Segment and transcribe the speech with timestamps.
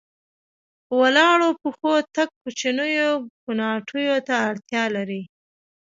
[0.85, 3.11] په ولاړو پښو تګ کوچنیو
[3.43, 5.21] کوناټیو ته اړتیا لرله.